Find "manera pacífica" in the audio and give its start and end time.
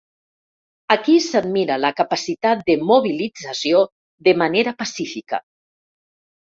4.45-5.47